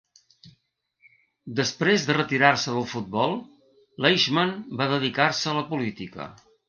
[1.59, 3.37] Després de retirar-se del futbol,
[4.07, 6.27] Leishman va dedicar-se a la política.